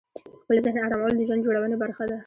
[0.43, 2.17] خپل ذهن آرامول د ژوند جوړونې برخه ده.